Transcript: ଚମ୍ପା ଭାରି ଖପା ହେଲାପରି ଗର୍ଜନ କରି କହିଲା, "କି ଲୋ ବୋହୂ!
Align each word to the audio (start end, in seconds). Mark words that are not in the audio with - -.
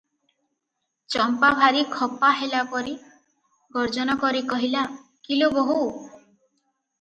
ଚମ୍ପା 1.15 1.51
ଭାରି 1.59 1.83
ଖପା 1.91 2.31
ହେଲାପରି 2.39 2.95
ଗର୍ଜନ 3.77 4.17
କରି 4.25 4.43
କହିଲା, 4.55 4.83
"କି 5.29 5.39
ଲୋ 5.43 5.53
ବୋହୂ! 5.61 5.79